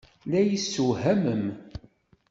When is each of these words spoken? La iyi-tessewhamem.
La 0.29 0.39
iyi-tessewhamem. 0.41 1.45